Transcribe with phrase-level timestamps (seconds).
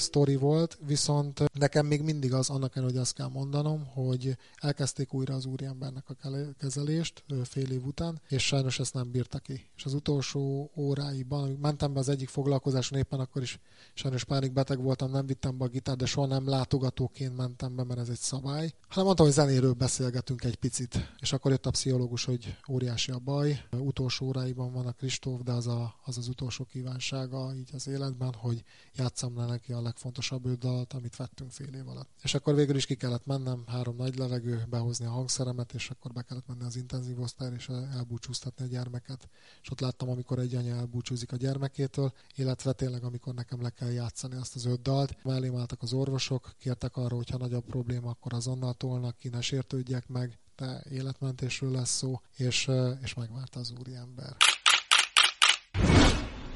[0.00, 5.14] sztori volt, viszont nekem még mindig az, annak ellenére, hogy azt kell mondanom, hogy elkezdték
[5.14, 6.14] újra az úriembernek a
[6.58, 9.66] kezelést fél év után, és sajnos ezt nem bírta ki.
[9.76, 13.58] És az utolsó óráiban, mentem be az egyik foglalkozáson éppen akkor is,
[13.94, 17.84] sajnos pánik beteg voltam, nem vittem be a gitár, de soha nem látogatóként mentem be,
[17.84, 21.14] mert ez egy szabály, hanem mondtam, hogy zenéről beszélgetünk egy picit.
[21.20, 25.52] És akkor jött a pszichológus, hogy óriási a baj, utolsó óráiban van a Kristóf, de
[25.52, 30.46] az, a, az az utolsó kívánsága így az életben, hogy játszam le neki a legfontosabb
[30.46, 32.08] öt dalt, amit vettünk fél év alatt.
[32.22, 36.12] És akkor végül is ki kellett mennem, három nagy levegő, behozni a hangszeremet, és akkor
[36.12, 39.28] be kellett menni az intenzív osztályra, és elbúcsúztatni a gyermeket.
[39.62, 43.90] És ott láttam, amikor egy anya elbúcsúzik a gyermekétől, illetve tényleg, amikor nekem le kell
[43.90, 45.16] játszani azt az öt dalt.
[45.22, 49.40] Mellém álltak az orvosok, kértek arra, hogy ha nagyobb probléma, akkor azonnal tolnak ki, ne
[49.40, 52.70] sértődjek meg, de életmentésről lesz szó, és,
[53.02, 54.36] és megvárta az úriember.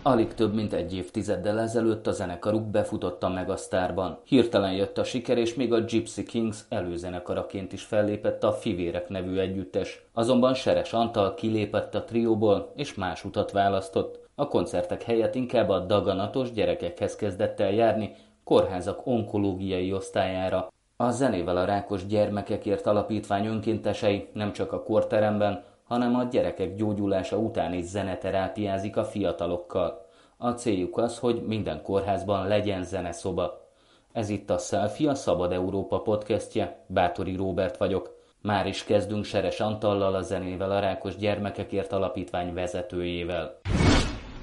[0.04, 4.18] Alig több mint egy évtizeddel ezelőtt a zenekaruk befutotta meg a sztárban.
[4.24, 9.38] Hirtelen jött a siker, és még a Gypsy Kings előzenekaraként is fellépett a Fivérek nevű
[9.38, 10.04] együttes.
[10.12, 14.28] Azonban Seres Antal kilépett a trióból, és más utat választott.
[14.34, 20.68] A koncertek helyett inkább a daganatos gyerekekhez kezdett el járni, kórházak onkológiai osztályára.
[20.96, 27.36] A zenével a rákos gyermekekért alapítvány önkéntesei nem csak a korteremben, hanem a gyerekek gyógyulása
[27.36, 30.06] után is zeneterápiázik a fiatalokkal.
[30.36, 33.70] A céljuk az, hogy minden kórházban legyen zeneszoba.
[34.12, 38.20] Ez itt a Selfie, a Szabad Európa podcastje, Bátori Róbert vagyok.
[38.40, 43.60] Már is kezdünk Seres Antallal, a zenével a Rákos Gyermekekért Alapítvány vezetőjével.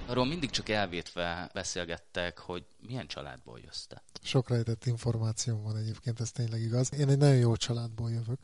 [0.08, 4.02] Arról mindig csak elvétve beszélgettek, hogy milyen családból jössz te.
[4.22, 6.94] Sok rejtett információm van egyébként, ez tényleg igaz.
[7.00, 8.40] Én egy nagyon jó családból jövök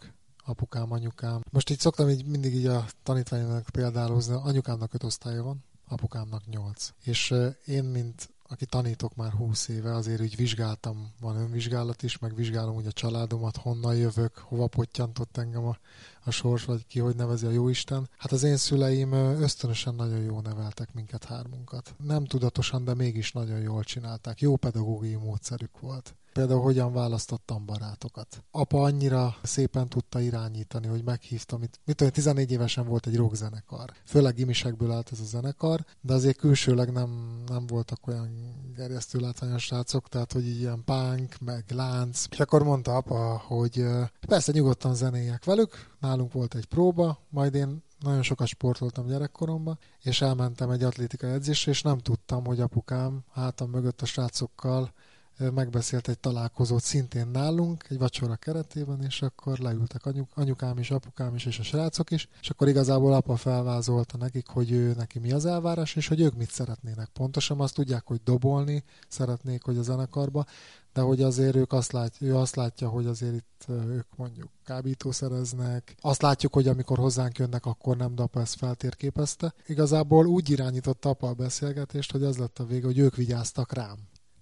[0.46, 1.42] apukám, anyukám.
[1.52, 6.90] Most így szoktam így mindig így a tanítványoknak példálózni, anyukámnak öt osztálya van, apukámnak nyolc.
[7.04, 7.34] És
[7.66, 12.76] én, mint aki tanítok már húsz éve, azért úgy vizsgáltam, van önvizsgálat is, meg vizsgálom
[12.76, 15.78] úgy a családomat, honnan jövök, hova pottyantott engem a,
[16.24, 18.10] a sors, vagy ki hogy nevezi a jóisten.
[18.18, 21.96] Hát az én szüleim ösztönösen nagyon jól neveltek minket hármunkat.
[22.04, 24.42] Nem tudatosan, de mégis nagyon jól csinálták.
[24.42, 26.16] Jó pedagógiai módszerük volt.
[26.36, 28.44] Például hogyan választottam barátokat.
[28.52, 33.92] Apa annyira szépen tudta irányítani, hogy meghívtam, mit, mit tudom, 14 évesen volt egy rockzenekar.
[34.06, 38.30] Főleg gimisekből állt ez a zenekar, de azért külsőleg nem, nem voltak olyan
[38.76, 42.26] gerjesztő látványos srácok, tehát hogy ilyen punk, meg lánc.
[42.32, 43.86] És akkor mondta apa, hogy
[44.28, 50.22] persze nyugodtan zenéjek velük, nálunk volt egy próba, majd én nagyon sokat sportoltam gyerekkoromban, és
[50.22, 54.94] elmentem egy atlétikai edzésre, és nem tudtam, hogy apukám hátam mögött a srácokkal
[55.38, 61.36] megbeszélt egy találkozót szintén nálunk, egy vacsora keretében, és akkor leültek anyuk, anyukám is, apukám
[61.36, 65.32] is, és a srácok is, és akkor igazából apa felvázolta nekik, hogy ő neki mi
[65.32, 67.10] az elvárás, és hogy ők mit szeretnének.
[67.14, 70.46] Pontosan azt tudják, hogy dobolni szeretnék, hogy a zenekarba,
[70.94, 75.96] de hogy azért ők azt látja, ő azt látja, hogy azért itt ők mondjuk kábítószereznek.
[76.02, 79.54] Azt látjuk, hogy amikor hozzánk jönnek, akkor nem, de apa ezt feltérképezte.
[79.66, 83.98] Igazából úgy irányította apa a beszélgetést, hogy az lett a vége, hogy ők vigyáztak rám.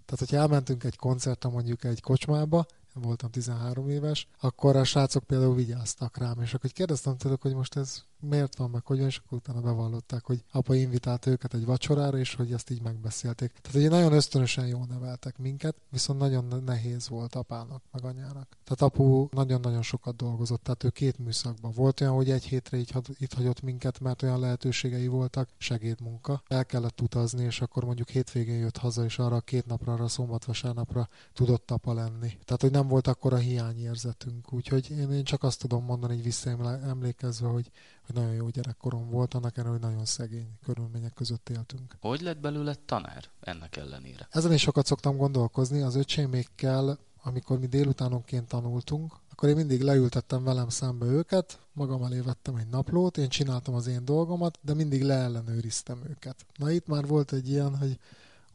[0.06, 5.56] Tehát, hogyha elmentünk egy koncertre mondjuk egy kocsmába, voltam 13 éves, akkor a srácok például
[5.56, 9.38] vigyáztak rám, és akkor kérdeztem tőlük, hogy most ez miért van, meg hogyan, és akkor
[9.38, 13.52] utána bevallották, hogy apa invitált őket egy vacsorára, és hogy ezt így megbeszélték.
[13.62, 18.48] Tehát ugye nagyon ösztönösen jól neveltek minket, viszont nagyon nehéz volt apának, meg anyának.
[18.64, 22.94] Tehát apu nagyon-nagyon sokat dolgozott, tehát ő két műszakban volt olyan, hogy egy hétre így
[23.18, 26.44] itt hagyott minket, mert olyan lehetőségei voltak, segédmunka.
[26.48, 31.10] El kellett utazni, és akkor mondjuk hétvégén jött haza, és arra két napra, arra szombat-vasárnapra
[31.34, 32.38] tudott apa lenni.
[32.46, 34.54] Tehát, hogy nem volt akkor a hiányérzetünk.
[34.54, 37.72] Úgyhogy én, én csak azt tudom mondani, hogy visszaemlékezve, hogy,
[38.06, 41.98] hogy nagyon jó gyerekkorom volt, annak ellenére, hogy nagyon szegény körülmények között éltünk.
[42.02, 44.28] Hogy lett belőle tanár ennek ellenére?
[44.32, 45.82] Ezen is sokat szoktam gondolkozni.
[45.82, 52.20] Az öcsémékkel, amikor mi délutánonként tanultunk, akkor én mindig leültettem velem szembe őket, magam elé
[52.20, 56.46] vettem egy naplót, én csináltam az én dolgomat, de mindig leellenőriztem őket.
[56.56, 58.00] Na itt már volt egy ilyen, hogy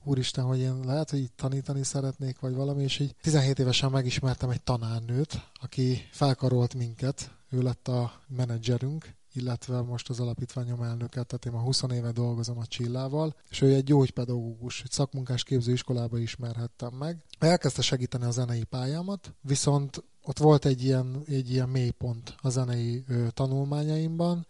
[0.05, 4.51] úristen, hogy én lehet, hogy itt tanítani szeretnék, vagy valami, és így 17 évesen megismertem
[4.51, 11.45] egy tanárnőt, aki felkarolt minket, ő lett a menedzserünk, illetve most az alapítványom elnöke, tehát
[11.47, 16.95] én már 20 éve dolgozom a Csillával, és ő egy gyógypedagógus, egy szakmunkás képzőiskolába ismerhettem
[16.95, 17.25] meg.
[17.39, 23.05] Elkezdte segíteni a zenei pályámat, viszont ott volt egy ilyen, egy ilyen mélypont a zenei
[23.09, 24.47] ö, tanulmányaimban,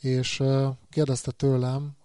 [0.00, 1.96] és ö, kérdezte tőlem,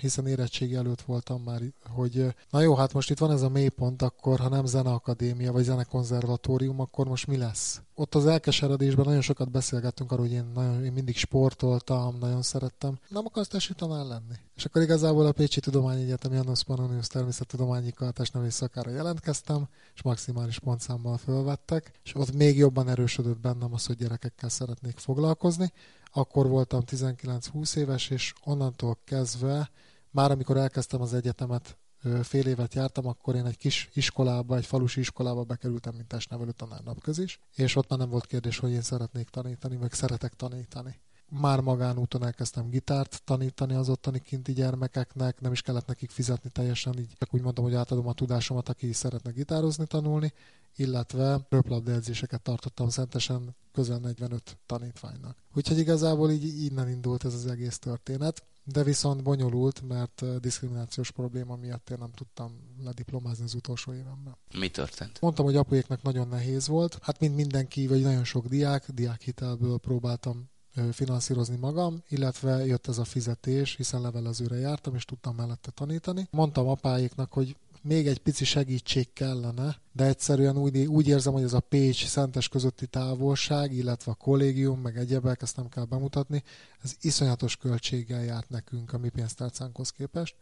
[0.00, 4.02] hiszen érettségi előtt voltam már, hogy na jó, hát most itt van ez a mélypont,
[4.02, 7.80] akkor ha nem zeneakadémia vagy zenekonzervatórium, akkor most mi lesz?
[7.94, 12.98] Ott az elkeseredésben nagyon sokat beszélgettünk arról, hogy én, nagyon, én mindig sportoltam, nagyon szerettem.
[13.08, 14.34] Nem akarsz testi tanár lenni?
[14.56, 21.16] És akkor igazából a Pécsi Tudományegyetem Janusz Pannonius természettudományi testnevelés szakára jelentkeztem, és maximális pontszámmal
[21.16, 25.72] fölvettek, és ott még jobban erősödött bennem az, hogy gyerekekkel szeretnék foglalkozni,
[26.16, 29.70] akkor voltam 19-20 éves, és onnantól kezdve,
[30.10, 31.76] már amikor elkezdtem az egyetemet,
[32.22, 36.82] fél évet jártam, akkor én egy kis iskolába, egy falusi iskolába bekerültem, mint testnevelő tanár
[36.82, 41.00] napközis, és ott már nem volt kérdés, hogy én szeretnék tanítani, meg szeretek tanítani.
[41.28, 46.98] Már magánúton elkezdtem gitárt tanítani az ottani kinti gyermekeknek, nem is kellett nekik fizetni teljesen,
[46.98, 50.32] így csak úgy mondtam, hogy átadom a tudásomat, aki szeretne gitározni, tanulni,
[50.76, 55.36] illetve röplabda edzéseket tartottam szentesen közel 45 tanítványnak.
[55.54, 61.56] Úgyhogy igazából így innen indult ez az egész történet, de viszont bonyolult, mert diszkriminációs probléma
[61.56, 62.52] miatt én nem tudtam
[62.84, 64.36] lediplomázni az utolsó évemben.
[64.54, 65.20] Mi történt?
[65.20, 66.98] Mondtam, hogy apuéknak nagyon nehéz volt.
[67.02, 70.48] Hát mint mindenki, vagy nagyon sok diák, diákhitelből próbáltam
[70.92, 76.28] finanszírozni magam, illetve jött ez a fizetés, hiszen levelezőre jártam, és tudtam mellette tanítani.
[76.30, 77.56] Mondtam apáéknak, hogy
[77.86, 82.48] még egy pici segítség kellene, de egyszerűen úgy, úgy érzem, hogy ez a Pécs szentes
[82.48, 86.42] közötti távolság, illetve a kollégium, meg egyebek, ezt nem kell bemutatni,
[86.82, 90.36] ez iszonyatos költséggel járt nekünk a mi pénztárcánkhoz képest,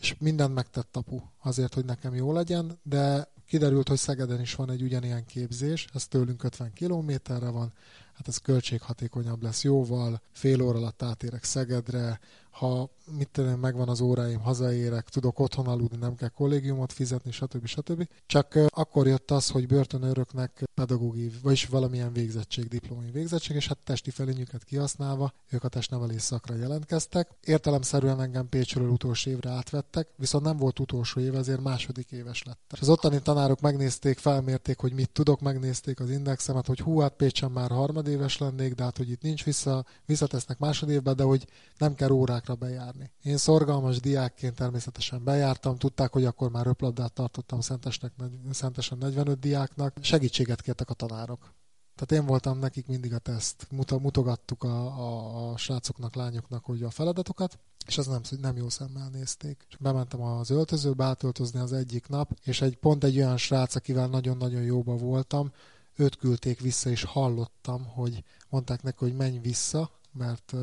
[0.00, 4.70] és mindent megtett apu azért, hogy nekem jó legyen, de kiderült, hogy Szegeden is van
[4.70, 7.72] egy ugyanilyen képzés, ez tőlünk 50 kilométerre van,
[8.12, 12.20] hát ez költséghatékonyabb lesz jóval, fél óra alatt átérek Szegedre,
[12.52, 17.66] ha mit tudom, megvan az óráim, hazaérek, tudok otthon aludni, nem kell kollégiumot fizetni, stb.
[17.66, 18.08] stb.
[18.26, 24.10] Csak akkor jött az, hogy börtönőröknek pedagógiai, vagyis valamilyen végzettség, diplomai végzettség, és hát testi
[24.10, 27.30] felényüket kihasználva ők a testnevelés szakra jelentkeztek.
[27.44, 32.62] Értelemszerűen engem Pécsről utolsó évre átvettek, viszont nem volt utolsó év, ezért második éves lettem.
[32.72, 37.12] És az ottani tanárok megnézték, felmérték, hogy mit tudok, megnézték az indexemet, hogy hú, hát
[37.12, 41.46] Pécsen már harmadéves lennék, de hát hogy itt nincs vissza, visszatesznek másodévbe, de hogy
[41.78, 42.10] nem kell
[42.42, 43.10] órákra bejárni.
[43.22, 48.12] Én szorgalmas diákként természetesen bejártam, tudták, hogy akkor már röplabdát tartottam Szentesnek,
[48.50, 49.96] Szentesen 45 diáknak.
[50.00, 51.54] Segítséget kértek a tanárok.
[51.94, 53.66] Tehát én voltam nekik mindig a teszt.
[54.00, 59.08] Mutogattuk a, a, a srácoknak, lányoknak, hogy a feladatokat, és az nem, nem jó szemmel
[59.08, 59.66] nézték.
[59.68, 64.08] És bementem az öltözőbe átöltözni az egyik nap, és egy pont egy olyan srác, akivel
[64.08, 65.52] nagyon-nagyon jóba voltam,
[65.96, 70.54] őt küldték vissza, és hallottam, hogy mondták neki, hogy menj vissza, mert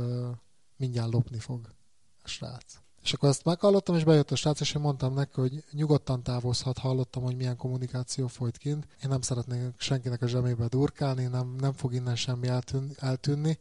[0.80, 1.74] mindjárt lopni fog
[2.24, 2.80] a srác.
[3.02, 6.78] És akkor ezt meghallottam, és bejött a srác, és én mondtam neki, hogy nyugodtan távozhat,
[6.78, 8.88] hallottam, hogy milyen kommunikáció folyt kint.
[9.04, 13.60] Én nem szeretnék senkinek a zsebébe durkálni, nem, nem fog innen semmi eltűnni, eltűnni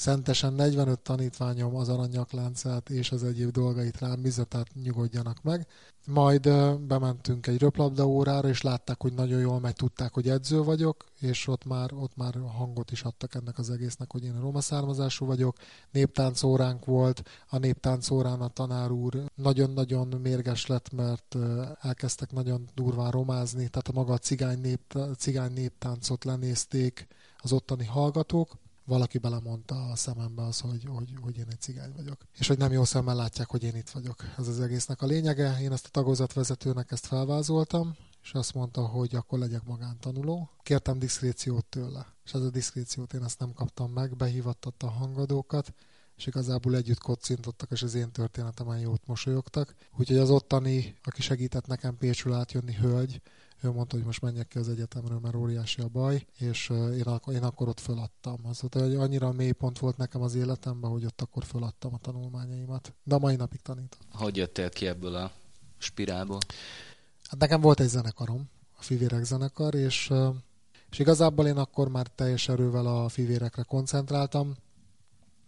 [0.00, 5.66] Szentesen 45 tanítványom az aranyakláncát és az egyéb dolgait rám bízza, tehát nyugodjanak meg.
[6.06, 6.42] Majd
[6.86, 11.46] bementünk egy röplabda órára, és látták, hogy nagyon jól megy, tudták, hogy edző vagyok, és
[11.46, 15.56] ott már, ott már hangot is adtak ennek az egésznek, hogy én roma származású vagyok.
[15.90, 21.36] Néptánc óránk volt, a néptánc órán a tanár úr nagyon-nagyon mérges lett, mert
[21.80, 27.06] elkezdtek nagyon durván romázni, tehát a maga a cigány, nép, cigány néptáncot lenézték
[27.38, 32.26] az ottani hallgatók, valaki belemondta a szemembe az, hogy, hogy, hogy én egy cigány vagyok.
[32.38, 34.24] És hogy nem jó szemmel látják, hogy én itt vagyok.
[34.38, 35.56] Ez az egésznek a lényege.
[35.60, 40.50] Én ezt a tagozatvezetőnek ezt felvázoltam, és azt mondta, hogy akkor legyek magántanuló.
[40.62, 45.74] Kértem diszkréciót tőle, és ez a diszkréciót én ezt nem kaptam meg, behívattatta a hangadókat,
[46.16, 49.74] és igazából együtt kocintottak, és az én történetemen jót mosolyogtak.
[49.98, 53.20] Úgyhogy az ottani, aki segített nekem Pécsül átjönni, hölgy,
[53.62, 57.32] ő mondta, hogy most menjek ki az egyetemről, mert óriási a baj, és én, ak-
[57.32, 58.38] én akkor ott föladtam.
[58.42, 62.94] Az hogy annyira mély pont volt nekem az életemben, hogy ott akkor föladtam a tanulmányaimat.
[63.02, 64.00] De a mai napig tanítom.
[64.12, 65.32] Hogy jöttél ki ebből a
[65.78, 66.38] spirálból?
[67.28, 68.48] Hát nekem volt egy zenekarom,
[68.78, 70.12] a Fivérek zenekar, és,
[70.90, 74.56] és igazából én akkor már teljes erővel a fivérekre koncentráltam,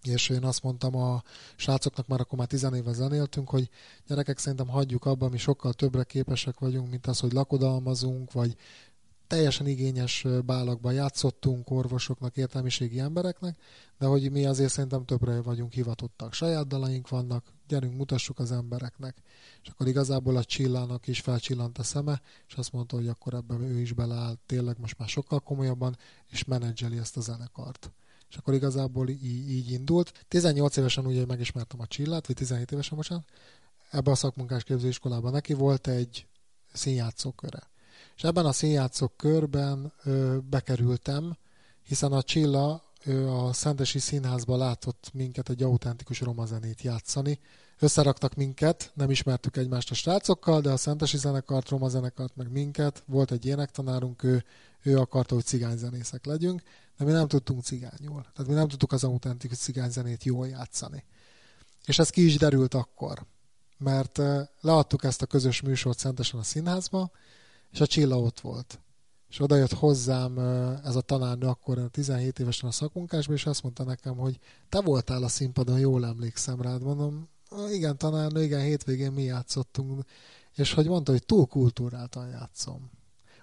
[0.03, 1.23] és én azt mondtam a
[1.57, 3.71] srácoknak, már akkor már tizenéve zenéltünk, hogy
[4.07, 8.57] gyerekek szerintem hagyjuk abba, mi sokkal többre képesek vagyunk, mint az, hogy lakodalmazunk, vagy
[9.27, 13.59] teljesen igényes bálakban játszottunk orvosoknak, értelmiségi embereknek,
[13.99, 16.33] de hogy mi azért szerintem többre vagyunk hivatottak.
[16.33, 19.17] Saját dalaink vannak, gyerünk, mutassuk az embereknek.
[19.63, 23.55] És akkor igazából a csillának is felcsillant a szeme, és azt mondta, hogy akkor ebbe
[23.55, 25.97] ő is beleáll, tényleg most már sokkal komolyabban,
[26.29, 27.93] és menedzseli ezt a zenekart
[28.33, 30.25] és akkor igazából így, így indult.
[30.29, 33.25] 18 évesen ugye megismertem a Csillát, vagy 17 évesen, bocsánat,
[33.91, 36.27] ebbe a szakmunkás képzőiskolában neki volt egy
[36.73, 37.71] színjátszóköre.
[38.17, 41.37] És ebben a színjátszók körben ö, bekerültem,
[41.83, 47.39] hiszen a Csilla ő a Szentesi Színházban látott minket egy autentikus roma zenét játszani.
[47.79, 53.03] Összeraktak minket, nem ismertük egymást a srácokkal, de a Szentesi zenekart, roma zenekart, meg minket.
[53.07, 54.45] Volt egy énektanárunk, ő,
[54.83, 56.63] ő akarta, hogy cigányzenészek legyünk,
[56.99, 58.23] de mi nem tudtunk cigányul.
[58.23, 61.05] Tehát mi nem tudtuk az autentikus cigányzenét jól játszani.
[61.85, 63.27] És ez ki is derült akkor,
[63.79, 64.21] mert
[64.61, 67.11] leadtuk ezt a közös műsort Szentesen a színházba,
[67.71, 68.81] és a Csilla ott volt.
[69.29, 70.39] És oda jött hozzám
[70.85, 75.23] ez a tanárnő akkor 17 évesen a szakunkásban, és azt mondta nekem, hogy te voltál
[75.23, 76.83] a színpadon, jól emlékszem rád.
[76.83, 77.29] Mondom,
[77.71, 80.05] igen, tanárnő, igen, hétvégén mi játszottunk,
[80.55, 82.91] és hogy mondta, hogy túl kultúráltan játszom.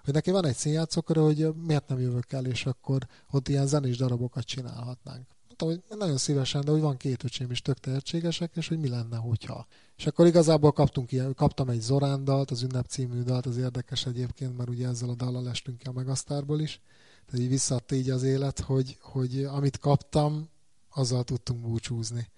[0.04, 3.96] Hogy neki van egy színjátszókör, hogy miért nem jövök el, és akkor ott ilyen zenés
[3.96, 5.26] darabokat csinálhatnánk
[5.60, 8.88] mondtam, hogy nagyon szívesen, de hogy van két öcsém is tök tehetségesek, és hogy mi
[8.88, 9.66] lenne, hogyha.
[9.96, 14.56] És akkor igazából kaptunk ilyen, kaptam egy Zorándalt, az ünnep című dalt, az érdekes egyébként,
[14.56, 16.80] mert ugye ezzel a dallal estünk ki a Megasztárból is.
[17.26, 20.48] Tehát így visszaadta így az élet, hogy, hogy amit kaptam,
[20.90, 22.28] azzal tudtunk búcsúzni.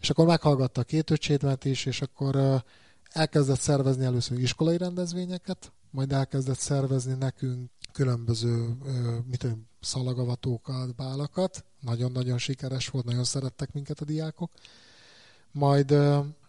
[0.00, 2.62] És akkor meghallgatta a két öcsétmet is, és akkor
[3.10, 8.76] elkezdett szervezni először iskolai rendezvényeket, majd elkezdett szervezni nekünk különböző
[9.24, 11.64] mit tudom, szalagavatókat, bálakat.
[11.80, 14.50] Nagyon-nagyon sikeres volt, nagyon szerettek minket a diákok.
[15.52, 15.96] Majd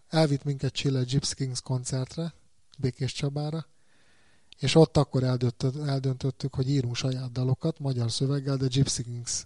[0.09, 2.33] elvitt minket Chile Gypsy Kings koncertre,
[2.77, 3.65] Békés Csabára,
[4.59, 5.23] és ott akkor
[5.85, 9.45] eldöntöttük, hogy írunk saját dalokat, magyar szöveggel, de Gypsy Kings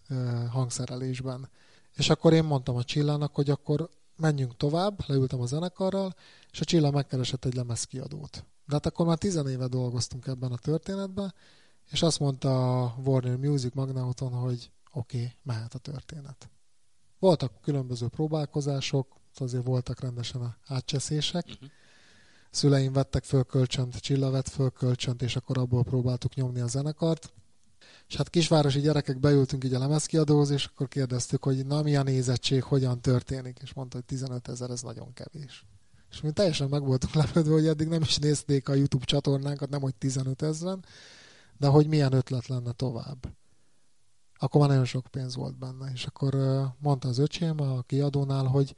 [0.50, 1.50] hangszerelésben.
[1.94, 6.16] És akkor én mondtam a Csillának, hogy akkor menjünk tovább, leültem a zenekarral,
[6.52, 8.46] és a Csilla megkeresett egy lemezkiadót.
[8.66, 11.34] De hát akkor már tizenéve dolgoztunk ebben a történetben,
[11.92, 16.50] és azt mondta a Warner Music Magnauton, hogy oké, okay, mehet a történet.
[17.20, 21.46] Voltak különböző próbálkozások, azért voltak rendesen a átcseszések.
[21.46, 21.70] Uh-huh.
[22.50, 27.34] Szüleim vettek föl kölcsönt, Csilla vett föl kölcsönt, és akkor abból próbáltuk nyomni a zenekart.
[28.08, 32.04] És hát kisvárosi gyerekek beültünk így a lemezkiadóhoz, és akkor kérdeztük, hogy na mi a
[32.04, 35.66] nézettség, hogyan történik, és mondta, hogy 15 ezer, ez nagyon kevés.
[36.16, 39.82] És mi teljesen meg voltunk lepődve, hogy eddig nem is nézték a YouTube csatornánkat, nem
[39.82, 40.86] hogy 15 ezeren,
[41.58, 43.36] de hogy milyen ötlet lenne tovább.
[44.38, 46.36] Akkor már nagyon sok pénz volt benne, és akkor
[46.80, 48.76] mondta az öcsém a kiadónál, hogy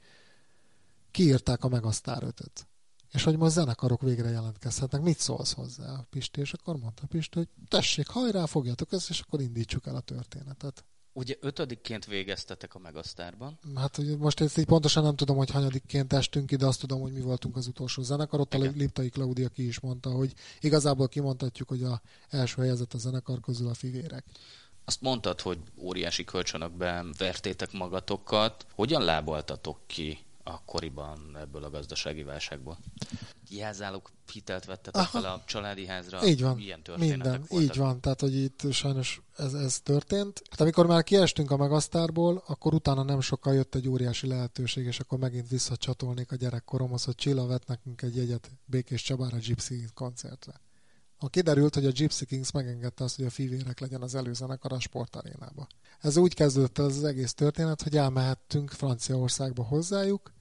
[1.10, 2.68] kiírták a Megasztár 5
[3.12, 6.40] és hogy most zenekarok végre jelentkezhetnek, mit szólsz hozzá, Pisti?
[6.40, 10.84] És akkor mondta Pisti, hogy tessék, hajrá, fogjatok össze, és akkor indítsuk el a történetet.
[11.18, 13.58] Ugye ötödikként végeztetek a Megasztárban?
[13.74, 17.12] Hát ugye most ezt így pontosan nem tudom, hogy hanyadikként estünk ide, azt tudom, hogy
[17.12, 18.40] mi voltunk az utolsó zenekar.
[18.40, 18.68] Ott Igen.
[18.68, 23.40] a Liptai Klaudia ki is mondta, hogy igazából kimondhatjuk, hogy a első helyezett a zenekar
[23.40, 24.24] közül a fivérek.
[24.84, 28.66] Azt mondtad, hogy óriási kölcsönökben vertétek magatokat.
[28.74, 32.78] Hogyan lábaltatok ki akkoriban ebből a gazdasági válságból?
[33.50, 35.20] Jelzálók hitelt vettetek Aha.
[35.20, 36.26] fel a családi házra?
[36.26, 36.58] Így van.
[36.58, 37.44] Ilyen Minden.
[37.48, 37.60] Voltak?
[37.60, 38.00] Így van.
[38.00, 40.42] Tehát, hogy itt sajnos ez, ez történt.
[40.50, 45.00] Hát amikor már kiestünk a Megasztárból, akkor utána nem sokkal jött egy óriási lehetőség, és
[45.00, 50.60] akkor megint visszacsatolnék a gyerekkoromhoz, hogy Csilla vett nekünk egy jegyet Békés Csabára Gypsy koncertre.
[51.20, 54.80] A kiderült, hogy a Gypsy Kings megengedte azt, hogy a fivérek legyen az előzenekar a
[54.80, 55.66] sportarénába.
[56.00, 60.32] Ez úgy kezdődött az egész történet, hogy elmehettünk Franciaországba hozzájuk,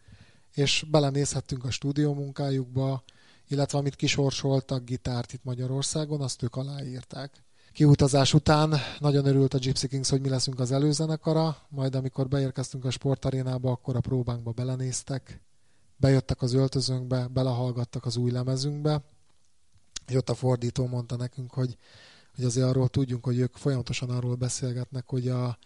[0.58, 3.04] és belenézhettünk a stúdió munkájukba,
[3.48, 7.44] illetve amit kisorsoltak gitárt itt Magyarországon, azt ők aláírták.
[7.72, 12.86] Kiutazás után nagyon örült a Gypsy Kings, hogy mi leszünk az előzenekara, majd amikor beérkeztünk
[12.86, 15.42] a sportarénába, akkor a próbánkba belenéztek,
[15.98, 19.04] bejöttek az öltözőnkbe, belehallgattak az új lemezünkbe,
[20.08, 21.78] és ott a fordító mondta nekünk, hogy,
[22.36, 25.58] hogy azért arról tudjunk, hogy ők folyamatosan arról beszélgetnek, hogy a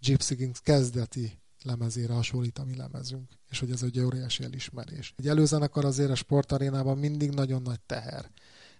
[0.00, 5.14] Gypsy Kings kezdeti lemezére hasonlít a mi lemezünk, és hogy ez egy óriási elismerés.
[5.16, 8.30] Egy előzenekar azért a sportarénában mindig nagyon nagy teher.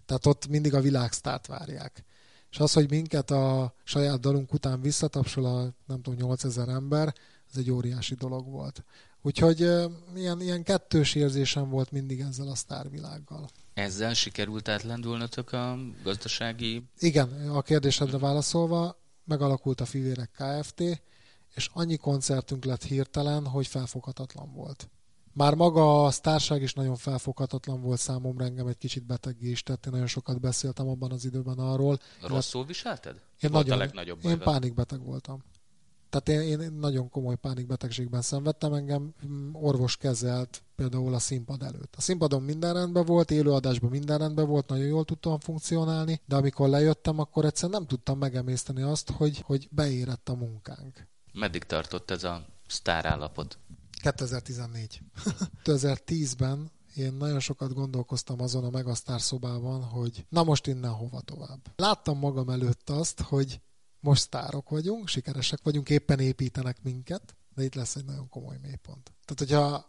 [0.07, 2.05] Tehát ott mindig a világsztárt várják.
[2.51, 7.15] És az, hogy minket a saját dalunk után visszatapsol a, nem tudom, 8000 ember,
[7.51, 8.85] ez egy óriási dolog volt.
[9.23, 9.61] Úgyhogy
[10.15, 13.49] ilyen, ilyen kettős érzésem volt mindig ezzel a sztárvilággal.
[13.75, 16.83] Ezzel sikerült átlendülnötök a gazdasági...
[16.99, 21.03] Igen, a kérdésedre válaszolva, megalakult a Fivérek Kft.,
[21.55, 24.91] és annyi koncertünk lett hirtelen, hogy felfoghatatlan volt.
[25.33, 29.87] Már maga a sztárság is nagyon felfoghatatlan volt számomra, engem egy kicsit beteggé is tett,
[29.87, 31.99] én nagyon sokat beszéltem abban az időben arról.
[32.23, 33.21] Rosszul viselted?
[33.41, 35.43] Én, nagyon, a legnagyobb én pánikbeteg voltam.
[36.11, 41.95] Tehát én, én nagyon komoly pánikbetegségben szenvedtem, engem mm, orvos kezelt például a színpad előtt.
[41.97, 46.69] A színpadon minden rendben volt, élőadásban minden rendben volt, nagyon jól tudtam funkcionálni, de amikor
[46.69, 51.09] lejöttem, akkor egyszerűen nem tudtam megemészteni azt, hogy, hogy beérett a munkánk.
[51.33, 53.59] Meddig tartott ez a sztárállapot?
[54.03, 55.01] 2014.
[55.65, 61.61] 2010-ben én nagyon sokat gondolkoztam azon a Megasztár szobában, hogy na most innen hova tovább.
[61.77, 63.61] Láttam magam előtt azt, hogy
[64.01, 69.13] most sztárok vagyunk, sikeresek vagyunk, éppen építenek minket, de itt lesz egy nagyon komoly mélypont.
[69.25, 69.87] Tehát, hogyha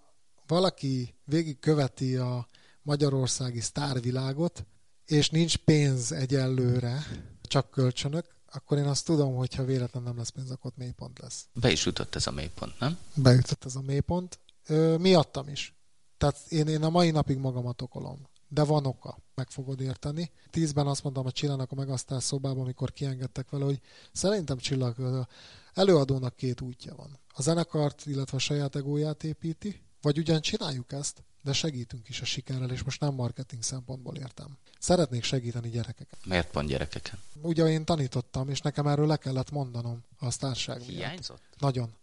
[0.47, 2.47] valaki végig követi a
[2.81, 4.65] magyarországi sztárvilágot,
[5.05, 7.05] és nincs pénz egyelőre,
[7.41, 11.19] csak kölcsönök, akkor én azt tudom, hogy ha véletlen nem lesz pénz, akkor ott mélypont
[11.19, 11.45] lesz.
[11.53, 12.97] Be is jutott ez a mélypont, nem?
[13.15, 14.39] Bejutott ez a mélypont.
[14.67, 15.75] Ö, miattam is.
[16.17, 18.29] Tehát én, én a mai napig magamat okolom.
[18.47, 20.31] De van oka, meg fogod érteni.
[20.49, 23.81] Tízben azt mondtam a Csillának a megasztás szobában, amikor kiengedtek vele, hogy
[24.11, 25.27] szerintem Csillag
[25.73, 27.19] előadónak két útja van.
[27.27, 32.25] A zenekart, illetve a saját egóját építi, vagy ugyan csináljuk ezt, de segítünk is a
[32.25, 34.57] sikerrel, és most nem marketing szempontból értem.
[34.79, 36.25] Szeretnék segíteni gyerekeket.
[36.25, 37.19] Miért pont gyerekeken?
[37.41, 41.41] Ugye én tanítottam, és nekem erről le kellett mondanom a sztárság Hiányzott?
[41.59, 41.93] Nagyon.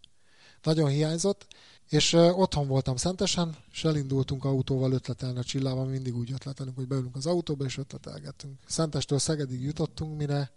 [0.63, 1.47] Nagyon hiányzott,
[1.89, 7.15] és otthon voltam szentesen, és elindultunk autóval ötletelni a csillával, mindig úgy ötletelünk, hogy beülünk
[7.15, 8.59] az autóba, és ötletelgetünk.
[8.67, 10.51] Szentestől Szegedig jutottunk, mire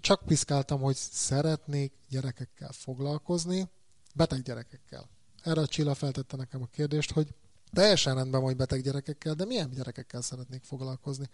[0.00, 3.68] csak piszkáltam, hogy szeretnék gyerekekkel foglalkozni,
[4.14, 5.08] beteg gyerekekkel.
[5.42, 7.34] Erre a Csilla feltette nekem a kérdést, hogy
[7.72, 11.28] teljesen rendben vagy beteg gyerekekkel, de milyen gyerekekkel szeretnék foglalkozni?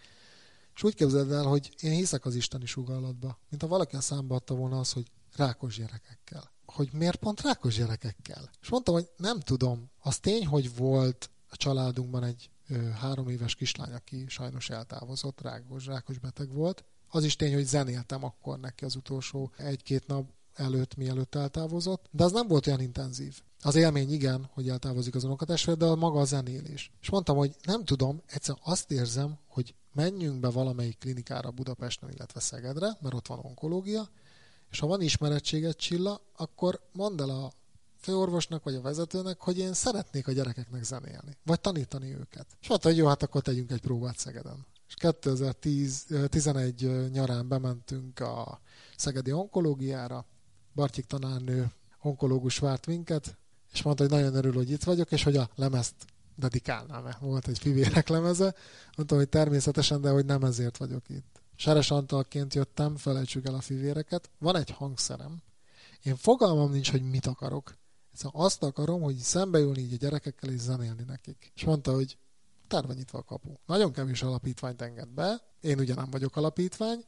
[0.74, 4.34] És úgy képzeld el, hogy én hiszek az isteni sugallatba, mint ha valaki a számba
[4.34, 6.52] adta volna az, hogy rákos gyerekekkel.
[6.66, 8.50] Hogy miért pont rákos gyerekekkel?
[8.62, 9.90] És mondtam, hogy nem tudom.
[9.98, 15.86] Az tény, hogy volt a családunkban egy ö, három éves kislány, aki sajnos eltávozott, rákos,
[15.86, 16.84] rákos beteg volt.
[17.08, 22.24] Az is tény, hogy zenéltem akkor neki az utolsó egy-két nap előtt, mielőtt eltávozott, de
[22.24, 23.42] az nem volt olyan intenzív.
[23.62, 26.92] Az élmény igen, hogy eltávozik az unokatestvér, de maga a zenélés.
[27.00, 32.40] És mondtam, hogy nem tudom, egyszerűen azt érzem, hogy menjünk be valamelyik klinikára Budapesten, illetve
[32.40, 34.08] Szegedre, mert ott van onkológia,
[34.70, 37.52] és ha van ismerettséget Csilla, akkor mondd el a
[37.96, 42.46] főorvosnak vagy a vezetőnek, hogy én szeretnék a gyerekeknek zenélni, vagy tanítani őket.
[42.60, 44.66] És mondta, hogy jó, hát akkor tegyünk egy próbát Szegeden.
[44.88, 48.60] És 2011 nyarán bementünk a
[48.96, 50.26] Szegedi onkológiára,
[50.74, 53.36] Bartyik tanárnő onkológus várt minket,
[53.72, 55.94] és mondta, hogy nagyon örül, hogy itt vagyok, és hogy a lemezt
[56.36, 57.16] dedikálnám -e.
[57.20, 58.54] Volt egy fivérek lemeze.
[58.96, 61.42] Mondtam, hogy természetesen, de hogy nem ezért vagyok itt.
[61.56, 64.30] Seres Antalként jöttem, felejtsük el a fivéreket.
[64.38, 65.42] Van egy hangszerem.
[66.02, 67.74] Én fogalmam nincs, hogy mit akarok.
[68.12, 71.52] Szóval azt akarom, hogy szembeülni így a gyerekekkel és zenélni nekik.
[71.54, 72.18] És mondta, hogy
[72.68, 73.52] tárva nyitva a kapu.
[73.66, 75.40] Nagyon kevés alapítványt enged be.
[75.60, 77.04] Én ugye nem vagyok alapítvány,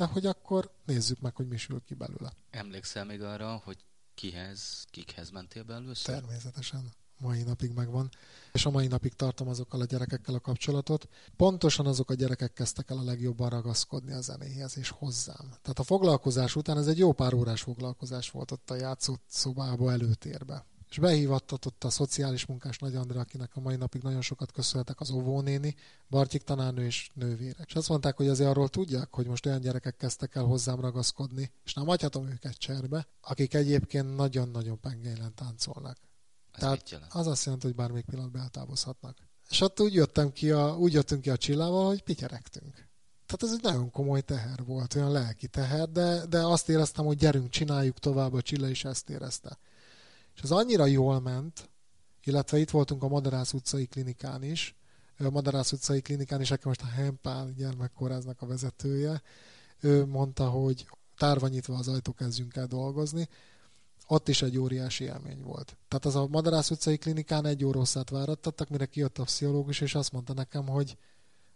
[0.00, 2.32] de hogy akkor nézzük meg, hogy mi sül ki belőle.
[2.50, 3.76] Emlékszel még arra, hogy
[4.14, 6.14] kihez, kikhez mentél be először?
[6.14, 6.92] Természetesen.
[7.18, 8.08] Mai napig megvan.
[8.52, 11.08] És a mai napig tartom azokkal a gyerekekkel a kapcsolatot.
[11.36, 15.48] Pontosan azok a gyerekek kezdtek el a legjobban ragaszkodni a zenéhez és hozzám.
[15.62, 19.92] Tehát a foglalkozás után ez egy jó pár órás foglalkozás volt ott a játszó szobába
[19.92, 25.00] előtérbe és behívattatott a szociális munkás Nagy André, akinek a mai napig nagyon sokat köszönhetek
[25.00, 25.74] az óvónéni,
[26.08, 27.66] Bartyik tanárnő és nővérek.
[27.66, 31.52] És azt mondták, hogy azért arról tudják, hogy most olyan gyerekek kezdtek el hozzám ragaszkodni,
[31.64, 35.96] és nem hagyhatom őket cserbe, akik egyébként nagyon-nagyon pengélen táncolnak.
[36.52, 39.18] Ez Tehát az azt jelenti, hogy bármelyik pillanatban eltávozhatnak.
[39.48, 42.88] És ott úgy, jöttem ki a, úgy jöttünk ki a csillával, hogy pityeregtünk.
[43.26, 47.16] Tehát ez egy nagyon komoly teher volt, olyan lelki teher, de, de azt éreztem, hogy
[47.16, 49.58] gyerünk, csináljuk tovább, a Csilla is ezt érezte.
[50.34, 51.70] És az annyira jól ment,
[52.24, 54.74] illetve itt voltunk a Madarász utcai klinikán is,
[55.28, 59.22] Madarász utcai klinikán is, aki most a Hempál gyermekkórháznak a vezetője,
[59.80, 63.28] ő mondta, hogy tárva nyitva az ajtó kezdjünk el dolgozni,
[64.06, 65.76] ott is egy óriási élmény volt.
[65.88, 70.12] Tehát az a Madarász utcai klinikán egy órószát várattattak, mire kijött a pszichológus, és azt
[70.12, 70.96] mondta nekem, hogy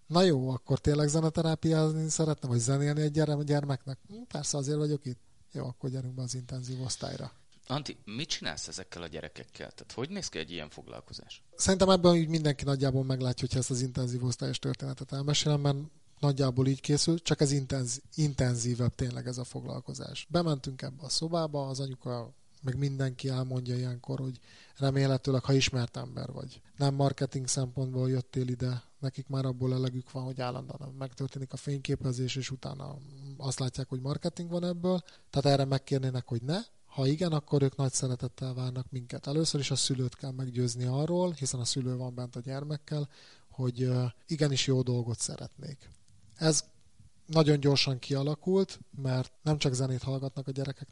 [0.06, 3.98] na jó, akkor tényleg zeneterápiázni szeretne, vagy zenélni egy gyermeknek?
[4.08, 5.20] Hm, persze, azért vagyok itt.
[5.52, 7.32] Jó, akkor gyerünk be az intenzív osztályra.
[7.66, 9.70] Anti, mit csinálsz ezekkel a gyerekekkel?
[9.70, 11.42] Tehát hogy néz ki egy ilyen foglalkozás?
[11.56, 15.78] Szerintem ebben így mindenki nagyjából meglátja, hogy ezt az intenzív osztályos történetet elmesélem, mert
[16.18, 20.26] nagyjából így készül, csak ez intenz, intenzívebb tényleg ez a foglalkozás.
[20.30, 24.38] Bementünk ebbe a szobába, az anyuka meg mindenki elmondja ilyenkor, hogy
[24.76, 26.60] remélhetőleg, ha ismert ember vagy.
[26.76, 32.36] Nem marketing szempontból jöttél ide, nekik már abból elegük van, hogy állandóan megtörténik a fényképezés,
[32.36, 32.96] és utána
[33.36, 36.58] azt látják, hogy marketing van ebből, tehát erre megkérnének, hogy ne,
[36.94, 39.26] ha igen, akkor ők nagy szeretettel várnak minket.
[39.26, 43.08] Először is a szülőt kell meggyőzni arról, hiszen a szülő van bent a gyermekkel,
[43.48, 43.90] hogy
[44.26, 45.88] igenis jó dolgot szeretnék.
[46.34, 46.64] Ez
[47.26, 50.88] nagyon gyorsan kialakult, mert nem csak zenét hallgatnak a gyerekek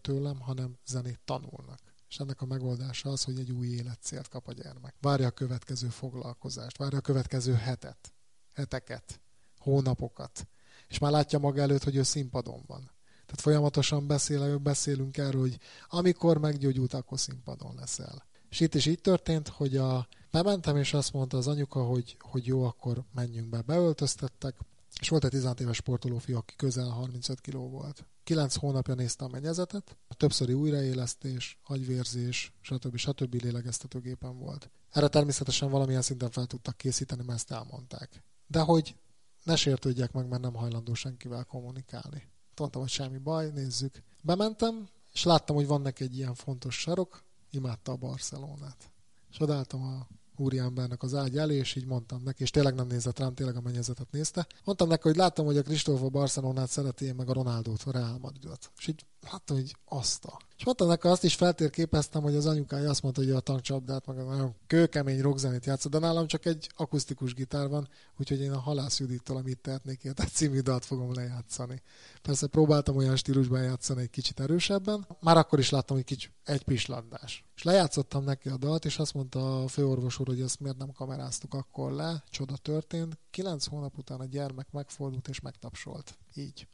[0.00, 1.80] tőlem, hanem zenét tanulnak.
[2.08, 4.94] És ennek a megoldása az, hogy egy új életcélt kap a gyermek.
[5.00, 8.12] Várja a következő foglalkozást, várja a következő hetet,
[8.52, 9.20] heteket,
[9.58, 10.46] hónapokat.
[10.88, 12.90] És már látja maga előtt, hogy ő színpadon van.
[13.32, 18.26] Tehát folyamatosan beszél, beszélünk erről, hogy amikor meggyógyult, akkor színpadon leszel.
[18.48, 22.46] És itt is így történt, hogy a, bementem, és azt mondta az anyuka, hogy, hogy
[22.46, 23.60] jó, akkor menjünk be.
[23.60, 24.56] Beöltöztettek,
[25.00, 28.06] és volt egy 16 éves sportoló fiú, aki közel 35 kiló volt.
[28.24, 32.96] Kilenc hónapja nézte a mennyezetet, többszöri újraélesztés, agyvérzés, stb.
[32.96, 33.34] stb.
[33.34, 34.70] lélegeztetőgépen volt.
[34.90, 38.24] Erre természetesen valamilyen szinten fel tudtak készíteni, mert ezt elmondták.
[38.46, 38.94] De hogy
[39.42, 42.30] ne sértődjek meg, mert nem hajlandó senkivel kommunikálni.
[42.58, 44.02] Mondtam, hogy semmi baj, nézzük.
[44.22, 48.90] Bementem, és láttam, hogy van neki egy ilyen fontos sarok, imádta a Barcelonát.
[49.30, 53.18] És odálltam a úriembernek az ágy elé, és így mondtam neki, és tényleg nem nézett
[53.18, 54.46] rám, tényleg a mennyezetet nézte.
[54.64, 57.90] Mondtam neki, hogy láttam, hogy a Kristóf a Barcelonát szereti, én meg a Ronaldót, a
[57.90, 58.70] Real Madridot.
[58.78, 60.38] És így láttam, hogy azt a.
[60.56, 64.16] És mondtam neki, azt is feltérképeztem, hogy az anyukája azt mondta, hogy a tankcsapdát, meg
[64.16, 69.00] nagyon kőkemény rockzenét játszott, de nálam csak egy akusztikus gitár van, úgyhogy én a Halász
[69.00, 71.82] Judittól, amit tehetnék, egy című dalt fogom lejátszani.
[72.22, 76.64] Persze próbáltam olyan stílusban játszani egy kicsit erősebben, már akkor is láttam, hogy kicsit egy
[76.64, 77.44] pislandás.
[77.56, 80.92] És lejátszottam neki a dalt, és azt mondta a főorvos úr, hogy ezt miért nem
[80.92, 83.18] kameráztuk akkor le, csoda történt.
[83.30, 86.18] Kilenc hónap után a gyermek megfordult és megtapsolt.
[86.34, 86.66] Így.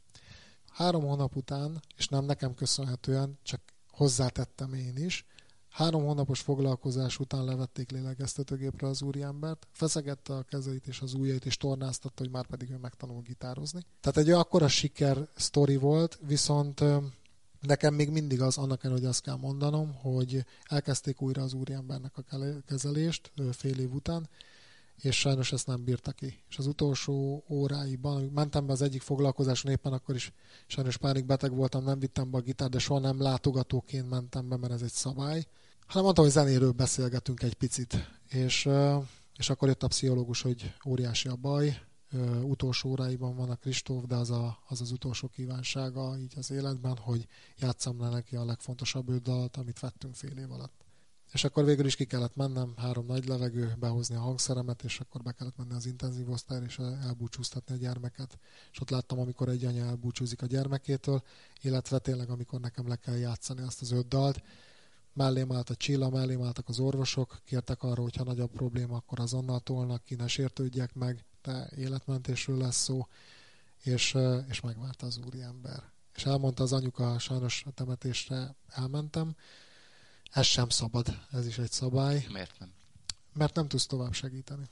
[0.71, 5.25] Három hónap után, és nem nekem köszönhetően, csak hozzátettem én is,
[5.69, 11.57] Három hónapos foglalkozás után levették lélegeztetőgépre az úriembert, feszegette a kezeit és az ujjait, és
[11.57, 13.85] tornáztatta, hogy már pedig ő megtanul gitározni.
[14.01, 16.83] Tehát egy akkora siker sztori volt, viszont
[17.61, 22.17] nekem még mindig az, annak ellenére, hogy azt kell mondanom, hogy elkezdték újra az úriembernek
[22.17, 22.23] a
[22.65, 24.29] kezelést fél év után,
[25.01, 26.43] és sajnos ezt nem bírta ki.
[26.49, 30.31] És az utolsó óráiban, mentem be az egyik foglalkozáson, éppen akkor is
[30.67, 34.73] sajnos beteg voltam, nem vittem be a gitár, de soha nem látogatóként mentem be, mert
[34.73, 35.47] ez egy szabály,
[35.87, 38.09] hanem mondtam, hogy zenéről beszélgetünk egy picit.
[38.27, 38.69] És,
[39.37, 41.81] és akkor jött a pszichológus, hogy óriási a baj,
[42.43, 46.97] utolsó óráiban van a Kristóf, de az, a, az az utolsó kívánsága így az életben,
[46.97, 50.78] hogy játszam le neki a legfontosabb dalt, amit vettünk fél év alatt.
[51.31, 55.21] És akkor végül is ki kellett mennem, három nagy levegő, behozni a hangszeremet, és akkor
[55.21, 58.39] be kellett menni az intenzív osztályra, és elbúcsúztatni a gyermeket.
[58.71, 61.23] És ott láttam, amikor egy anya elbúcsúzik a gyermekétől,
[61.61, 64.41] illetve tényleg, amikor nekem le kell játszani azt az öt dalt.
[65.13, 69.19] Mellém állt a csilla, mellém álltak az orvosok, kértek arra, hogy ha nagyobb probléma, akkor
[69.19, 73.07] azonnal tolnak ki, ne sértődjek meg, de életmentésről lesz szó,
[73.83, 74.17] és,
[74.49, 75.83] és megvárta az úriember.
[76.15, 79.35] És elmondta az anyuka, sajnos a temetésre elmentem,
[80.29, 82.25] ez sem szabad, ez is egy szabály.
[82.31, 82.73] Miért nem?
[83.33, 84.69] Mert nem tudsz tovább segíteni.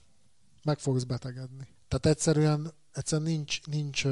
[0.64, 1.68] Meg fogsz betegedni.
[1.88, 4.06] Tehát egyszerűen, egyszerűen nincs, nincs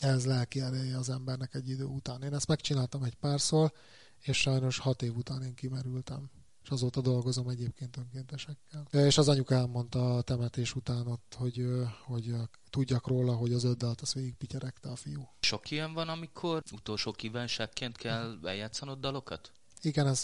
[0.00, 2.22] ez lelki ereje az embernek egy idő után.
[2.22, 3.72] Én ezt megcsináltam egy párszor,
[4.20, 6.30] és sajnos hat év után én kimerültem.
[6.64, 8.86] És azóta dolgozom egyébként önkéntesekkel.
[8.90, 11.66] És az anyuka elmondta a temetés után ott, hogy,
[12.04, 12.34] hogy
[12.70, 15.28] tudjak róla, hogy az öddelt az végig pityeregte a fiú.
[15.40, 19.52] Sok ilyen van, amikor utolsó kívánságként kell eljátszanod dalokat?
[19.84, 20.22] Igen, ez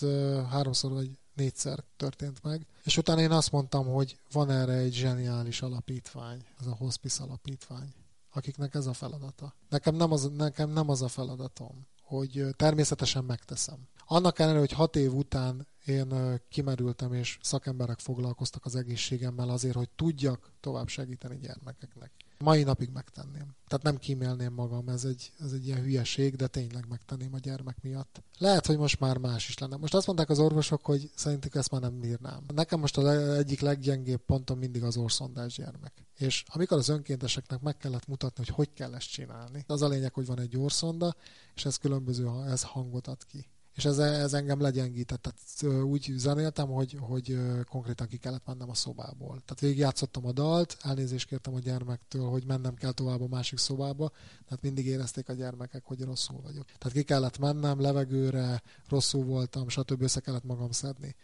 [0.50, 2.66] háromszor vagy négyszer történt meg.
[2.84, 7.94] És utána én azt mondtam, hogy van erre egy zseniális alapítvány, ez a hospice alapítvány,
[8.32, 9.54] akiknek ez a feladata.
[9.68, 13.88] Nekem nem az, nekem nem az a feladatom, hogy természetesen megteszem.
[14.06, 19.88] Annak ellenére, hogy hat év után én kimerültem, és szakemberek foglalkoztak az egészségemmel azért, hogy
[19.96, 22.12] tudjak tovább segíteni gyermekeknek.
[22.44, 23.54] Mai napig megtenném.
[23.66, 27.82] Tehát nem kímélném magam, ez egy, ez egy ilyen hülyeség, de tényleg megtenném a gyermek
[27.82, 28.22] miatt.
[28.38, 29.76] Lehet, hogy most már más is lenne.
[29.76, 32.44] Most azt mondták az orvosok, hogy szerintük ezt már nem bírnám.
[32.54, 36.06] Nekem most az egyik leggyengébb pontom mindig az orszondás gyermek.
[36.18, 40.14] És amikor az önkénteseknek meg kellett mutatni, hogy hogy kell ezt csinálni, az a lényeg,
[40.14, 41.14] hogy van egy orszonda,
[41.54, 45.22] és ez különböző, ez hangot ad ki és ez, ez engem legyengített.
[45.22, 49.28] Tehát úgy zenéltem, hogy, hogy konkrétan ki kellett mennem a szobából.
[49.28, 54.10] Tehát végigjátszottam a dalt, elnézést kértem a gyermektől, hogy mennem kell tovább a másik szobába,
[54.44, 56.64] tehát mindig érezték a gyermekek, hogy rosszul vagyok.
[56.64, 60.02] Tehát ki kellett mennem levegőre, rosszul voltam, stb.
[60.02, 61.14] össze kellett magam szedni.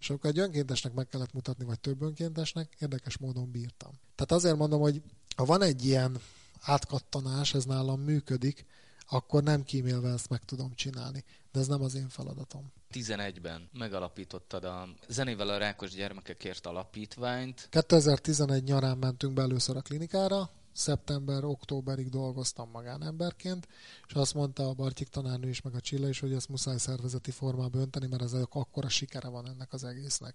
[0.00, 3.90] És akkor egy önkéntesnek meg kellett mutatni, vagy több önkéntesnek, érdekes módon bírtam.
[4.14, 5.02] Tehát azért mondom, hogy
[5.36, 6.20] ha van egy ilyen
[6.60, 8.64] átkattanás, ez nálam működik,
[9.08, 11.24] akkor nem kímélve ezt meg tudom csinálni.
[11.52, 12.72] De ez nem az én feladatom.
[12.92, 17.66] 11-ben megalapítottad a zenével a rákos gyermekekért alapítványt.
[17.70, 23.68] 2011 nyarán mentünk be először a klinikára, szeptember-októberig dolgoztam magánemberként,
[24.08, 27.30] és azt mondta a Bartyik tanárnő is, meg a Csilla is, hogy ezt muszáj szervezeti
[27.30, 30.34] formába önteni, mert ez akkora sikere van ennek az egésznek.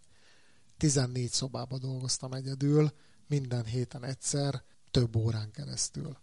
[0.78, 2.92] 14 szobába dolgoztam egyedül,
[3.28, 6.18] minden héten egyszer, több órán keresztül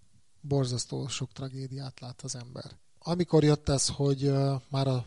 [0.48, 2.76] borzasztó sok tragédiát lát az ember.
[3.07, 4.33] Amikor jött ez, hogy
[4.69, 5.07] már a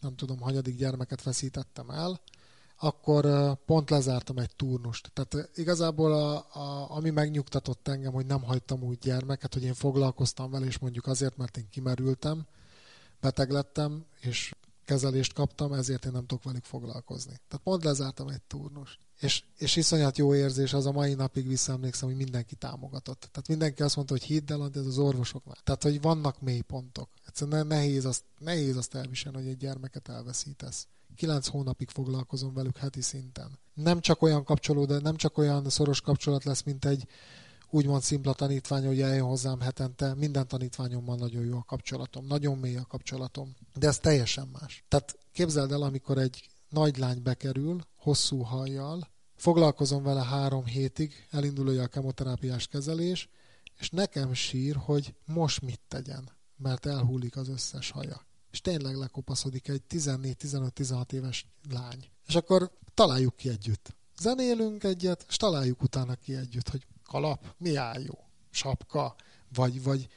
[0.00, 2.20] nem tudom, hanyadik gyermeket veszítettem el,
[2.76, 5.10] akkor pont lezártam egy turnust.
[5.12, 10.50] Tehát igazából a, a, ami megnyugtatott engem, hogy nem hagytam úgy gyermeket, hogy én foglalkoztam
[10.50, 12.46] vele, és mondjuk azért, mert én kimerültem,
[13.20, 14.54] beteg lettem, és
[14.84, 17.32] kezelést kaptam, ezért én nem tudok velük foglalkozni.
[17.48, 18.98] Tehát pont lezártam egy turnust.
[19.20, 23.28] És, és iszonyat jó érzés, az a mai napig visszaemlékszem, hogy mindenki támogatott.
[23.32, 25.56] Tehát mindenki azt mondta, hogy hidd el, ez az orvosoknál.
[25.64, 27.08] Tehát, hogy vannak mély pontok.
[27.26, 30.86] Egyszerűen nehéz azt, nehéz azt elviselni, hogy egy gyermeket elveszítesz.
[31.16, 33.58] Kilenc hónapig foglalkozom velük heti szinten.
[33.74, 37.06] Nem csak olyan kapcsolód, de nem csak olyan szoros kapcsolat lesz, mint egy
[37.70, 42.76] úgymond szimpla tanítvány, hogy eljön hozzám hetente, minden tanítványommal nagyon jó a kapcsolatom, nagyon mély
[42.76, 44.84] a kapcsolatom, de ez teljesen más.
[44.88, 51.78] Tehát képzeld el, amikor egy nagy lány bekerül, hosszú hajjal, foglalkozom vele három hétig, elindul
[51.78, 53.28] a kemoterápiás kezelés,
[53.78, 58.26] és nekem sír, hogy most mit tegyen, mert elhullik az összes haja.
[58.50, 62.10] És tényleg lekopaszodik egy 14-15-16 éves lány.
[62.26, 63.96] És akkor találjuk ki együtt.
[64.20, 68.18] Zenélünk egyet, és találjuk utána ki együtt, hogy kalap, mi áll jó?
[68.50, 69.14] Sapka,
[69.54, 70.08] vagy, vagy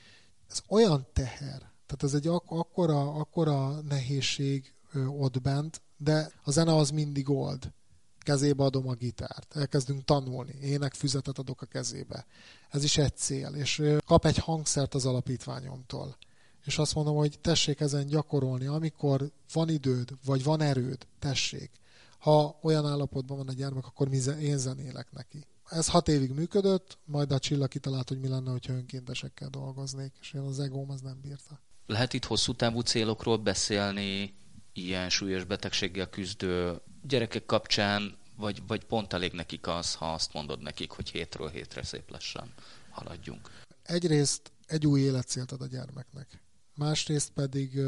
[0.50, 6.52] ez olyan teher, tehát ez egy ak- akkora, akkora nehézség ö, ott bent, de a
[6.52, 7.72] zene az mindig old.
[8.20, 12.26] Kezébe adom a gitárt, elkezdünk tanulni, énekfüzetet adok a kezébe.
[12.70, 16.18] Ez is egy cél, és kap egy hangszert az alapítványomtól.
[16.66, 21.72] És azt mondom, hogy tessék ezen gyakorolni, amikor van időd, vagy van erőd, tessék.
[22.18, 26.98] Ha olyan állapotban van a gyermek, akkor mi, én zenélek neki ez hat évig működött,
[27.06, 31.02] majd a csillag kitalált, hogy mi lenne, hogyha önkéntesekkel dolgoznék, és én az egóm az
[31.02, 31.60] nem bírta.
[31.86, 34.34] Lehet itt hosszú távú célokról beszélni,
[34.74, 40.62] ilyen súlyos betegséggel küzdő gyerekek kapcsán, vagy, vagy pont elég nekik az, ha azt mondod
[40.62, 42.54] nekik, hogy hétről hétre szép lassan
[42.90, 43.50] haladjunk?
[43.84, 46.42] Egyrészt egy új életcélt ad a gyermeknek.
[46.76, 47.80] Másrészt pedig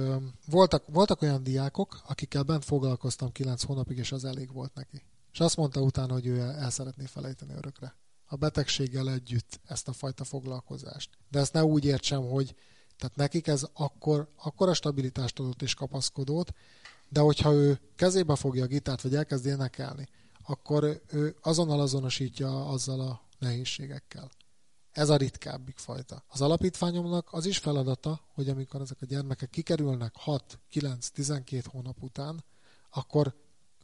[0.46, 5.04] voltak, voltak olyan diákok, akikkel bent foglalkoztam kilenc hónapig, és az elég volt neki.
[5.32, 7.96] És azt mondta utána, hogy ő el szeretné felejteni örökre.
[8.26, 11.10] A betegséggel együtt ezt a fajta foglalkozást.
[11.30, 12.56] De ezt ne úgy értsem, hogy
[12.98, 16.54] tehát nekik ez akkor, akkor a stabilitást adott és kapaszkodót,
[17.10, 20.08] de hogyha ő kezébe fogja a gitárt, vagy elkezd énekelni,
[20.48, 24.30] akkor ő azonnal azonosítja azzal a nehézségekkel.
[24.92, 26.24] Ez a ritkábbik fajta.
[26.28, 32.04] Az alapítványomnak az is feladata, hogy amikor ezek a gyermekek kikerülnek 6, 9, 12 hónap
[32.04, 32.44] után,
[32.90, 33.36] akkor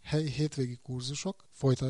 [0.10, 1.46] hétvégi kurzusok,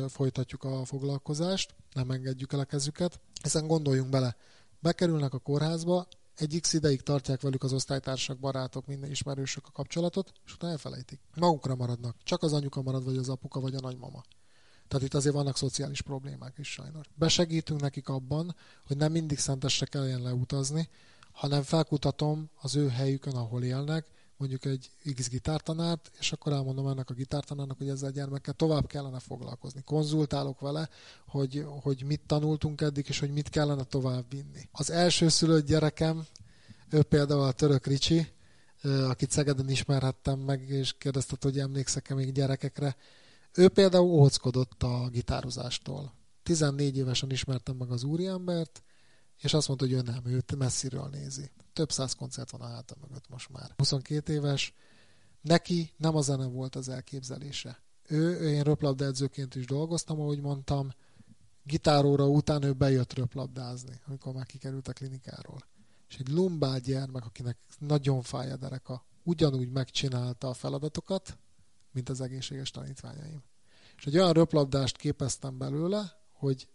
[0.08, 4.36] folytatjuk a foglalkozást, nem engedjük el a kezüket, hiszen gondoljunk bele,
[4.80, 6.06] bekerülnek a kórházba,
[6.42, 11.20] egy x ideig tartják velük az osztálytársak, barátok, minden ismerősök a kapcsolatot, és utána elfelejtik.
[11.36, 12.16] Magukra maradnak.
[12.24, 14.22] Csak az anyuka marad, vagy az apuka, vagy a nagymama.
[14.88, 17.06] Tehát itt azért vannak szociális problémák is sajnos.
[17.14, 20.88] Besegítünk nekik abban, hogy nem mindig szentesre kelljen leutazni,
[21.32, 24.06] hanem felkutatom az ő helyükön, ahol élnek,
[24.42, 28.86] mondjuk egy X gitártanárt, és akkor elmondom ennek a gitártanárnak, hogy ezzel a gyermekkel tovább
[28.86, 29.82] kellene foglalkozni.
[29.84, 30.88] Konzultálok vele,
[31.26, 34.68] hogy, hogy mit tanultunk eddig, és hogy mit kellene tovább vinni.
[34.72, 36.26] Az első szülött gyerekem,
[36.90, 38.26] ő például a török Ricsi,
[38.82, 42.96] akit Szegeden ismerhettem meg, és kérdezte, hogy emlékszek-e még gyerekekre.
[43.54, 46.12] Ő például óckodott a gitározástól.
[46.42, 48.82] 14 évesen ismertem meg az úriembert,
[49.42, 51.50] és azt mondta, hogy ő nem, őt messziről nézi.
[51.72, 53.72] Több száz koncert van a háta mögött most már.
[53.76, 54.74] 22 éves,
[55.40, 57.82] neki nem a zene volt az elképzelése.
[58.08, 60.90] Ő, én röplabda edzőként is dolgoztam, ahogy mondtam,
[61.62, 65.66] gitáróra után ő bejött röplabdázni, amikor már kikerült a klinikáról.
[66.08, 71.38] És egy lumbál gyermek, akinek nagyon fáj a dereka, ugyanúgy megcsinálta a feladatokat,
[71.92, 73.42] mint az egészséges tanítványaim.
[73.96, 76.68] És egy olyan röplabdást képeztem belőle, hogy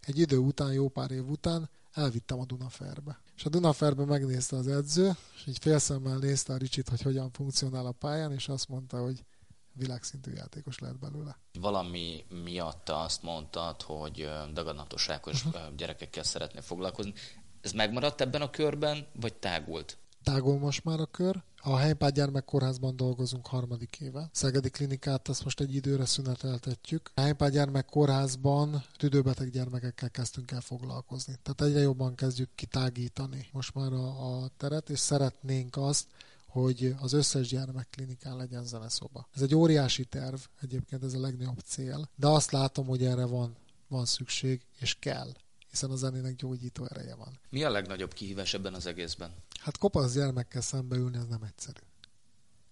[0.00, 3.20] egy idő után, jó pár év után elvittem a Dunaferbe.
[3.36, 7.86] És a Dunaferbe megnézte az edző, és így félszemmel nézte a Ricsit, hogy hogyan funkcionál
[7.86, 9.24] a pályán, és azt mondta, hogy
[9.72, 11.38] világszintű játékos lehet belőle.
[11.60, 15.74] Valami miatt azt mondtad, hogy dagadatoságos uh-huh.
[15.76, 17.12] gyerekekkel szeretne foglalkozni.
[17.60, 19.98] Ez megmaradt ebben a körben, vagy tágult?
[20.24, 21.42] Tágul most már a kör.
[21.62, 24.28] A Helypád gyermekkórházban dolgozunk harmadik éve.
[24.32, 27.10] Szegedi klinikát azt most egy időre szüneteltetjük.
[27.14, 31.34] A Helypád gyermekkórházban tüdőbeteg gyermekekkel kezdtünk el foglalkozni.
[31.42, 36.06] Tehát egyre jobban kezdjük kitágítani most már a, a teret, és szeretnénk azt,
[36.46, 39.28] hogy az összes gyermekklinikán legyen zeneszoba.
[39.34, 43.56] Ez egy óriási terv, egyébként ez a legnagyobb cél, de azt látom, hogy erre van,
[43.88, 45.32] van szükség, és kell
[45.74, 47.38] hiszen a zenének gyógyító ereje van.
[47.50, 49.34] Mi a legnagyobb kihívás ebben az egészben?
[49.60, 51.80] Hát kopasz gyermekkel szembeülni, ez nem egyszerű.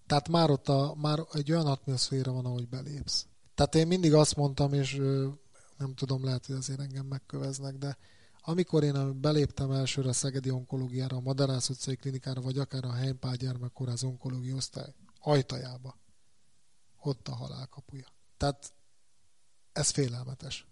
[0.07, 3.27] Tehát már ott a, már egy olyan atmoszféra van, ahogy belépsz.
[3.55, 4.95] Tehát én mindig azt mondtam, és
[5.77, 7.97] nem tudom, lehet, hogy azért engem megköveznek, de
[8.41, 13.37] amikor én beléptem elsőre a Szegedi onkológiára, a Madarász utcai klinikára, vagy akár a Heimpál
[13.37, 15.99] gyermekkórház onkológiai osztály ajtajába,
[17.01, 18.07] ott a halál kapuja.
[18.37, 18.73] Tehát
[19.73, 20.72] ez félelmetes.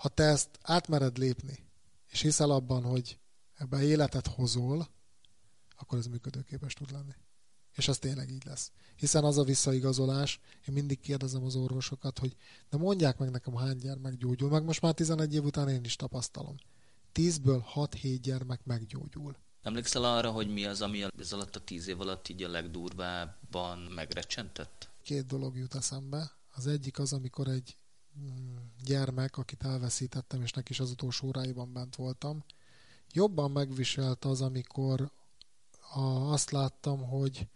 [0.00, 1.58] Ha te ezt átmered lépni,
[2.06, 3.18] és hiszel abban, hogy
[3.54, 4.88] ebbe életet hozol,
[5.76, 7.14] akkor ez működőképes tud lenni.
[7.76, 8.70] És az tényleg így lesz.
[8.96, 12.36] Hiszen az a visszaigazolás, én mindig kérdezem az orvosokat, hogy
[12.70, 15.96] de mondják meg nekem, hány gyermek gyógyul, meg most már 11 év után én is
[15.96, 16.56] tapasztalom.
[17.14, 19.36] 10-ből 6-7 gyermek meggyógyul.
[19.62, 23.78] Emlékszel arra, hogy mi az, ami ez alatt a 10 év alatt így a legdurvábban
[23.78, 24.88] megrecsentett?
[25.02, 26.30] Két dolog jut eszembe.
[26.54, 27.76] Az egyik az, amikor egy
[28.84, 32.44] gyermek, akit elveszítettem, és neki is az utolsó óráiban bent voltam,
[33.12, 35.10] jobban megviselt az, amikor
[35.94, 37.48] a, azt láttam, hogy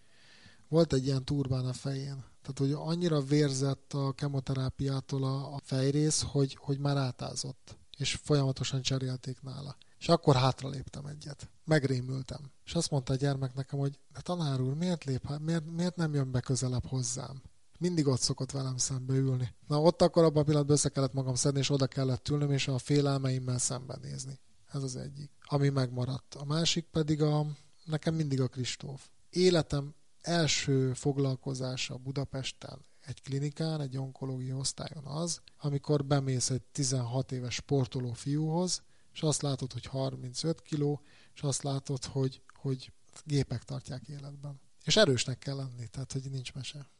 [0.68, 2.24] volt egy ilyen turbán a fején.
[2.42, 8.82] Tehát, hogy annyira vérzett a kemoterápiától a, a fejrész, hogy, hogy már átázott, és folyamatosan
[8.82, 9.76] cserélték nála.
[9.98, 11.48] És akkor hátra léptem egyet.
[11.64, 12.50] Megrémültem.
[12.64, 16.14] És azt mondta a gyermek nekem, hogy de tanár úr, miért, lép, miért, miért nem
[16.14, 17.42] jön be közelebb hozzám?
[17.84, 19.54] Mindig ott szokott velem szembe ülni.
[19.66, 22.68] Na ott akkor abban a pillanatban össze kellett magam szedni, és oda kellett ülnöm, és
[22.68, 24.40] a félelmeimmel szembenézni.
[24.72, 25.30] Ez az egyik.
[25.40, 26.34] Ami megmaradt.
[26.34, 27.46] A másik pedig a,
[27.84, 29.08] nekem mindig a Kristóf.
[29.30, 37.54] Életem első foglalkozása Budapesten egy klinikán, egy onkológiai osztályon az, amikor bemész egy 16 éves
[37.54, 41.00] sportoló fiúhoz, és azt látod, hogy 35 kiló,
[41.34, 42.92] és azt látod, hogy, hogy
[43.24, 44.60] gépek tartják életben.
[44.84, 46.92] És erősnek kell lenni, tehát hogy nincs mese.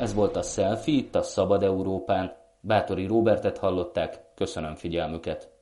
[0.00, 2.36] Ez volt a Selfie itt a Szabad Európán.
[2.60, 5.52] Bátori Robertet hallották, köszönöm figyelmüket.